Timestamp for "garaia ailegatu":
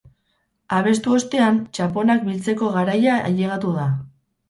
2.81-3.79